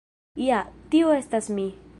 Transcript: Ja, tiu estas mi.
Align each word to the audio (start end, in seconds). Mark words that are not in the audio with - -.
Ja, 0.45 0.59
tiu 0.95 1.15
estas 1.19 1.55
mi. 1.59 1.71